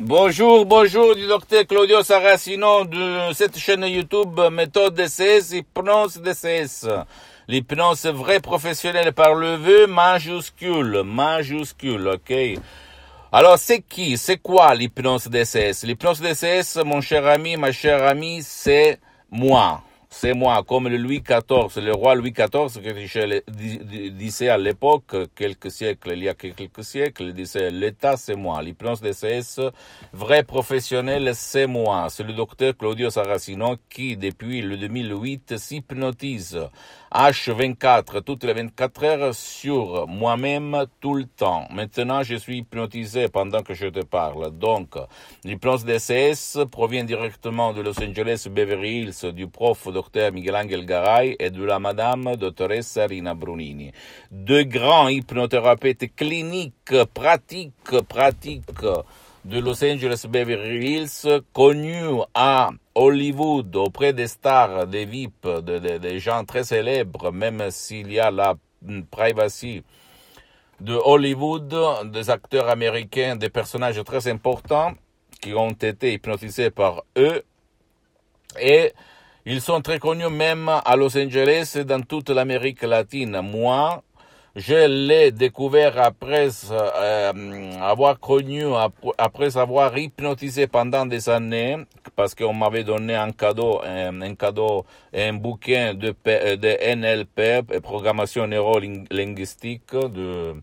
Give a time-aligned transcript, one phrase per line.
[0.00, 6.86] Bonjour, bonjour du docteur Claudio Saracino de cette chaîne YouTube Méthode DCS, Hypnose DCS.
[7.48, 12.32] L'hypnose vraie professionnelle par le vœu majuscule, majuscule, ok.
[13.32, 18.42] Alors c'est qui, c'est quoi l'hypnose DCS L'hypnose DCS, mon cher ami, ma chère amie,
[18.44, 19.00] c'est
[19.32, 19.82] moi
[20.20, 25.70] c'est moi, comme le Louis XIV, le roi Louis XIV, que disait à l'époque, quelques
[25.70, 29.60] siècles, il y a quelques siècles, il disait, l'État c'est moi, l'hypnose DCS,
[30.12, 32.08] vrai professionnel c'est moi.
[32.10, 36.58] C'est le docteur Claudio Saracino qui, depuis le 2008, s'hypnotise
[37.14, 41.66] H24 toutes les 24 heures sur moi-même tout le temps.
[41.70, 44.50] Maintenant, je suis hypnotisé pendant que je te parle.
[44.50, 44.96] Donc,
[45.44, 51.36] l'hypnose DCS provient directement de Los Angeles Beverly Hills du prof Dr Miguel Angel Garay
[51.38, 53.92] et de la madame dottoressa Rina Brunini.
[54.30, 58.82] Deux grands hypnothérapeutes cliniques, pratiques, pratiques
[59.44, 66.44] de Los Angeles Beverly Hills, connus à Hollywood auprès des stars, des VIP, des gens
[66.44, 68.54] très célèbres, même s'il y a la
[69.10, 69.82] privacy
[70.80, 71.74] de Hollywood,
[72.10, 74.94] des acteurs américains, des personnages très importants
[75.40, 77.42] qui ont été hypnotisés par eux.
[78.60, 78.92] Et
[79.46, 83.40] ils sont très connus même à Los Angeles et dans toute l'Amérique latine.
[83.40, 84.02] Moi,
[84.58, 88.64] je l'ai découvert après euh, avoir connu,
[89.16, 91.76] après avoir hypnotisé pendant des années,
[92.16, 96.12] parce qu'on m'avait donné un cadeau, un, cadeau, un bouquin de,
[96.94, 100.54] NLP, programmation neuro-linguistique de,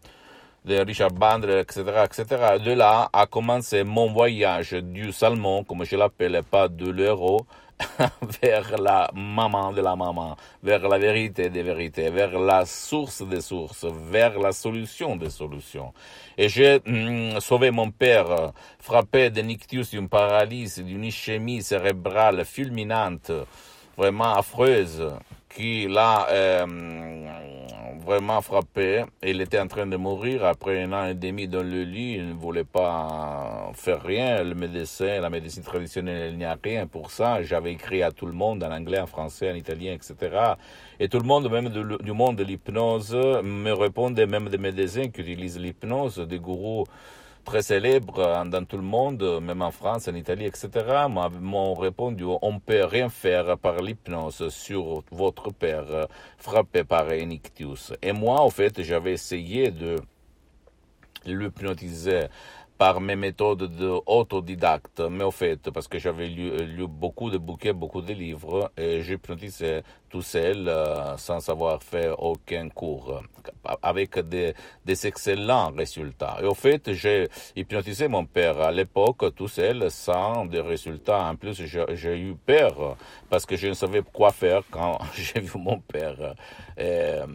[0.65, 2.25] de Richard Bandler, etc., etc.
[2.63, 7.45] De là a commencé mon voyage du salmon, comme je l'appelle, pas de l'euro,
[8.41, 13.41] vers la maman de la maman, vers la vérité des vérités, vers la source des
[13.41, 15.93] sources, vers la solution des solutions.
[16.37, 23.31] Et j'ai mm, sauvé mon père, frappé d'un ictus, d'une paralysie, d'une ischémie cérébrale fulminante,
[23.97, 25.11] vraiment affreuse,
[25.49, 26.65] qui l'a euh,
[28.05, 29.03] vraiment frappé.
[29.23, 32.13] Il était en train de mourir après un an et demi dans le lit.
[32.13, 34.43] Il ne voulait pas faire rien.
[34.43, 37.41] Le médecin, la médecine traditionnelle, il n'y a rien pour ça.
[37.41, 40.15] J'avais écrit à tout le monde en anglais, en français, en italien, etc.
[40.99, 45.21] Et tout le monde, même du monde de l'hypnose, me répondait, même des médecins qui
[45.21, 46.85] utilisent l'hypnose, des gourous
[47.45, 50.69] très célèbre dans tout le monde, même en France, en Italie, etc.,
[51.07, 56.07] m'ont répondu on peut rien faire par l'hypnose sur votre père
[56.37, 57.29] frappé par un.
[58.01, 59.95] Et moi, en fait, j'avais essayé de
[61.25, 62.25] l'hypnotiser
[62.77, 68.01] par mes méthodes d'autodidacte, mais au fait, parce que j'avais lu, beaucoup de bouquets, beaucoup
[68.01, 73.21] de livres, et j'hypnotisais tout seul, euh, sans avoir fait aucun cours,
[73.81, 74.53] avec des,
[74.85, 76.37] des, excellents résultats.
[76.41, 81.23] Et au fait, j'ai hypnotisé mon père à l'époque tout seul, sans des résultats.
[81.29, 82.97] En plus, j'ai eu peur,
[83.29, 86.35] parce que je ne savais quoi faire quand j'ai vu mon père
[86.77, 87.25] euh,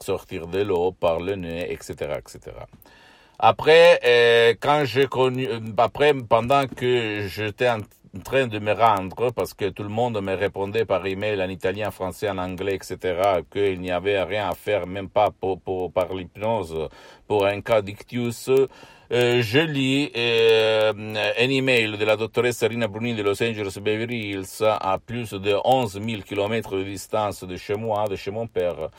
[0.00, 2.52] sortir de l'eau par le nez, etc., etc.
[3.40, 7.78] Après, euh, quand j'ai connu, euh, après, pendant que j'étais en
[8.24, 11.88] train de me rendre, parce que tout le monde me répondait par email en italien,
[11.88, 15.92] en français, en anglais, etc., qu'il n'y avait rien à faire, même pas pour, pour
[15.92, 16.88] par l'hypnose,
[17.28, 18.50] pour un cas d'ictus,
[19.10, 24.32] euh, je lis euh, un email de la doctoresse Rina Bruni de Los Angeles Beverly
[24.32, 28.46] Hills à plus de 11 000 kilomètres de distance de chez moi, de chez mon
[28.46, 28.90] père.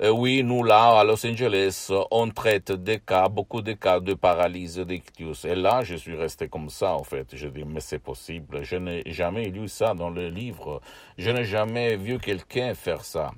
[0.00, 4.14] Euh, oui, nous là, à Los Angeles, on traite des cas, beaucoup de cas de
[4.14, 5.44] paralysie d'ictus.
[5.44, 7.34] Et là, je suis resté comme ça, en fait.
[7.34, 8.62] Je dis, mais c'est possible.
[8.62, 10.80] Je n'ai jamais lu ça dans le livre.
[11.16, 13.32] Je n'ai jamais vu quelqu'un faire ça.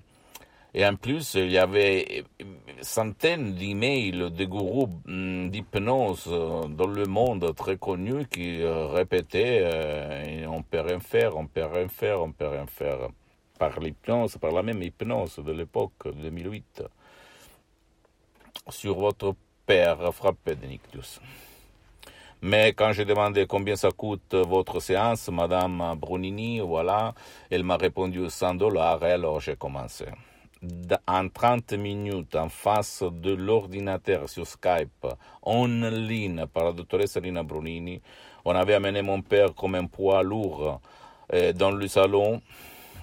[0.74, 2.24] Et en plus, il y avait
[2.82, 10.46] centaines d'emails de gourous mm, d'hypnose dans le monde très connus qui euh, répétaient euh,
[10.46, 13.08] on peut rien faire, on peut rien faire, on peut rien faire
[13.60, 16.82] par l'hypnose, par la même hypnose de l'époque 2008,
[18.70, 19.34] sur votre
[19.66, 21.20] père frappé de nictus.
[22.40, 27.12] Mais quand j'ai demandé combien ça coûte votre séance, Madame Brunini, voilà,
[27.50, 30.06] elle m'a répondu 100 dollars et alors j'ai commencé.
[31.06, 35.06] En 30 minutes, en face de l'ordinateur sur Skype,
[35.42, 38.00] en ligne par la doctoresse Lina Brunini,
[38.46, 40.80] on avait amené mon père comme un poids lourd
[41.34, 42.40] euh, dans le salon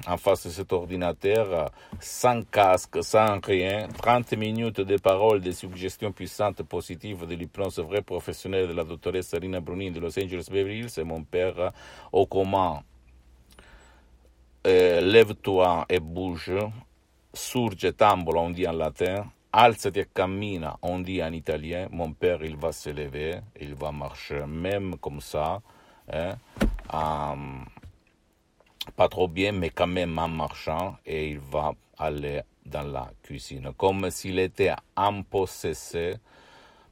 [0.05, 6.11] en face de cet ordinateur, sans casque, sans rien, 30 minutes de paroles, de suggestions
[6.11, 10.79] puissantes, positives de l'hypnose vraie professionnelle de la doctoresse Sarina Brunin de Los Angeles Beverly
[10.79, 11.71] Hills et mon père
[12.11, 12.83] au comment.
[14.65, 16.51] Euh, lève-toi et bouge,
[17.33, 22.43] surge, tambola, on dit en latin, alzati e cammina, on dit en italien, mon père,
[22.43, 25.61] il va se lever, il va marcher même comme ça,
[26.11, 26.35] hein,
[28.95, 33.72] pas trop bien, mais quand même en marchant, et il va aller dans la cuisine,
[33.78, 36.16] comme s'il était en possessé,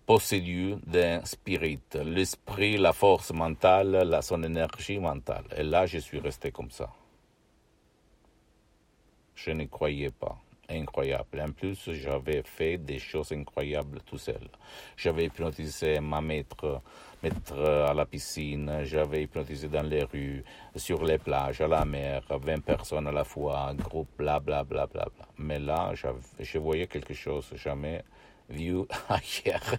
[0.05, 5.45] possédé d'un spirit, l'esprit, la force mentale, son énergie mentale.
[5.57, 6.89] Et là, je suis resté comme ça.
[9.35, 10.37] Je ne croyais pas
[10.69, 11.41] incroyable.
[11.41, 14.47] En plus, j'avais fait des choses incroyables tout seul.
[14.97, 16.81] J'avais hypnotisé ma maître,
[17.25, 20.43] maître à la piscine, j'avais hypnotisé dans les rues,
[20.75, 24.85] sur les plages, à la mer, 20 personnes à la fois, groupe, bla bla bla
[24.85, 25.27] bla bla.
[25.39, 25.93] Mais là,
[26.39, 28.03] je voyais quelque chose jamais
[28.49, 29.75] vu ailleurs.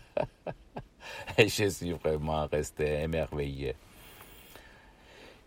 [1.39, 3.77] Et je suis vraiment resté émerveillé.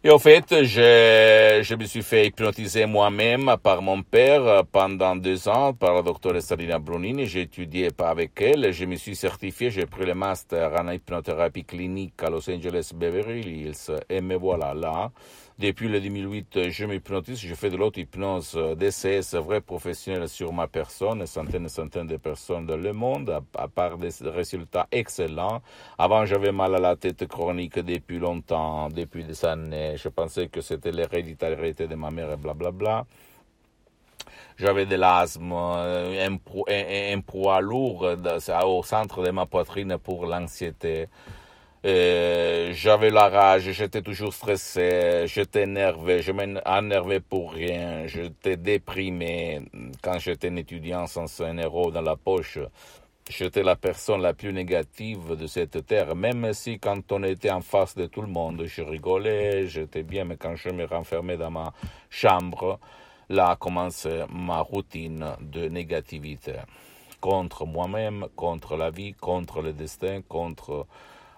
[0.01, 5.49] Et au fait, je, je me suis fait hypnotiser moi-même par mon père pendant deux
[5.49, 7.25] ans, par la docteure Salina Brunini.
[7.25, 8.71] J'ai étudié avec elle.
[8.71, 13.41] Je me suis certifié, j'ai pris le master en hypnothérapie clinique à Los Angeles Beverly
[13.41, 13.91] Hills.
[14.09, 15.11] Et me voilà là.
[15.59, 21.25] Depuis le 2008, je m'hypnotise, je fais de l'auto-hypnose DCS vrai professionnel sur ma personne,
[21.25, 25.61] centaines et centaines de personnes dans le monde, à, part des résultats excellents.
[25.97, 29.97] Avant, j'avais mal à la tête chronique depuis longtemps, depuis des années.
[29.97, 32.71] Je pensais que c'était l'hérédité de ma mère et blablabla.
[32.71, 33.05] Bla bla.
[34.57, 38.07] J'avais de l'asthme, un, un, poids lourd
[38.65, 41.09] au centre de ma poitrine pour l'anxiété.
[41.81, 49.61] J'avais la rage, j'étais toujours stressé, j'étais énervé, je m'énervais pour rien, j'étais déprimé.
[50.01, 52.59] Quand j'étais un étudiant sans un euro dans la poche,
[53.29, 57.61] j'étais la personne la plus négative de cette terre, même si quand on était en
[57.61, 61.51] face de tout le monde, je rigolais, j'étais bien, mais quand je me renfermais dans
[61.51, 61.71] ma
[62.09, 62.77] chambre,
[63.29, 66.55] là commence ma routine de négativité
[67.21, 70.85] contre moi-même, contre la vie, contre le destin, contre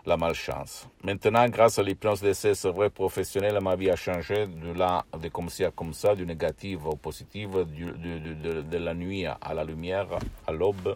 [0.06, 0.88] la malchance.
[1.04, 5.30] Maintenant, grâce à l'hypnose d'essai, c'est vrai professionnel, ma vie a changé de là, de
[5.30, 10.08] comme ça, comme ça, du négatif au positif, de, la nuit à la lumière,
[10.48, 10.96] à l'aube.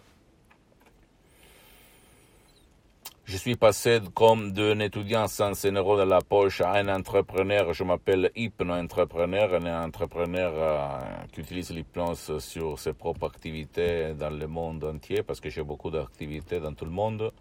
[3.28, 7.72] Je suis passé comme d'un étudiant sans un euro dans la poche à un entrepreneur.
[7.72, 14.46] Je m'appelle hypno-entrepreneur, un entrepreneur euh, qui utilise l'hypnose sur ses propres activités dans le
[14.46, 17.32] monde entier parce que j'ai beaucoup d'activités dans tout le monde.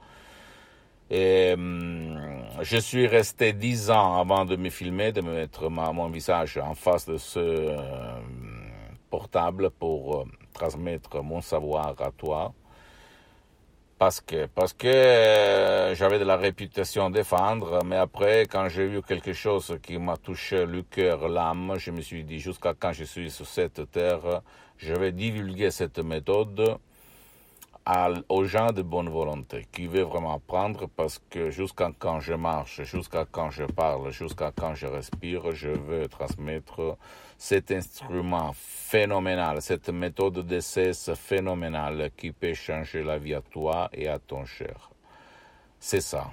[1.09, 2.17] Et hum,
[2.61, 7.05] je suis resté dix ans avant de me filmer, de mettre mon visage en face
[7.05, 7.77] de ce euh,
[9.09, 12.53] portable pour euh, transmettre mon savoir à toi.
[13.97, 18.87] Parce que, parce que euh, j'avais de la réputation à défendre, mais après, quand j'ai
[18.87, 22.91] vu quelque chose qui m'a touché le cœur, l'âme, je me suis dit, jusqu'à quand
[22.91, 24.41] je suis sur cette terre,
[24.77, 26.77] je vais divulguer cette méthode
[28.29, 32.81] aux gens de bonne volonté qui veulent vraiment apprendre parce que jusqu'à quand je marche,
[32.83, 36.97] jusqu'à quand je parle, jusqu'à quand je respire, je veux transmettre
[37.37, 44.07] cet instrument phénoménal, cette méthode d'essai phénoménale qui peut changer la vie à toi et
[44.07, 44.89] à ton cher.
[45.79, 46.31] C'est ça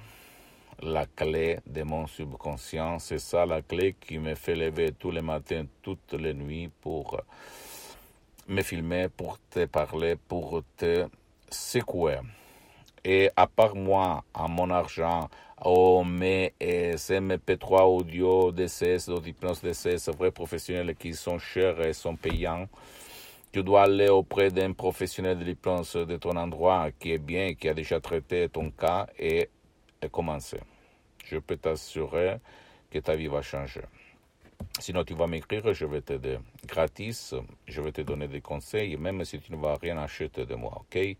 [0.81, 5.21] la clé de mon subconscient, c'est ça la clé qui me fait lever tous les
[5.21, 7.21] matins, toutes les nuits pour
[8.47, 11.07] me filmer, pour te parler, pour te
[11.85, 12.21] quoi?
[13.05, 15.29] Et à part moi, à mon argent,
[15.63, 22.67] au mes MP3 audio DCS, d'hypnose DCS, vrais professionnels qui sont chers et sont payants,
[23.51, 27.69] tu dois aller auprès d'un professionnel de l'hypnose de ton endroit qui est bien, qui
[27.69, 29.49] a déjà traité ton cas et,
[30.01, 30.59] et commencer.
[31.25, 32.37] Je peux t'assurer
[32.89, 33.81] que ta vie va changer.
[34.79, 37.35] Sinon, tu vas m'écrire, je vais t'aider gratis,
[37.67, 40.73] je vais te donner des conseils, même si tu ne vas rien acheter de moi,
[40.81, 41.15] ok?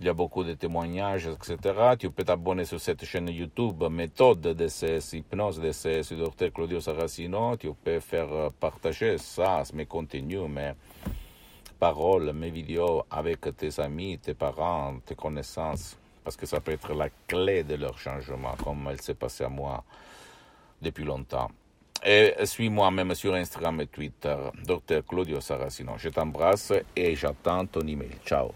[0.01, 1.95] Il y a beaucoup de témoignages, etc.
[1.97, 7.55] Tu peux t'abonner sur cette chaîne YouTube, méthode DCS, hypnose DCS, du docteur Claudio Saracino.
[7.55, 10.73] Tu peux faire euh, partager ça, mes contenus, mes
[11.79, 15.97] paroles, mes vidéos avec tes amis, tes parents, tes connaissances.
[16.25, 19.49] Parce que ça peut être la clé de leur changement, comme elle s'est passé à
[19.49, 19.81] moi
[20.81, 21.49] depuis longtemps.
[22.03, 24.35] Et suis-moi même sur Instagram et Twitter,
[24.65, 25.93] docteur Claudio Saracino.
[25.97, 28.17] Je t'embrasse et j'attends ton email.
[28.25, 28.51] Ciao.